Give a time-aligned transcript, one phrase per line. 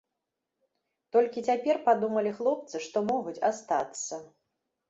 [1.15, 4.21] Толькі цяпер падумалі хлопцы, што могуць астацца.